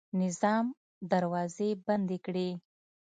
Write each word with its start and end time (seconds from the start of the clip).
نظام 0.21 0.65
دروازې 1.11 1.69
بندې 1.87 2.17
کړې. 2.25 2.49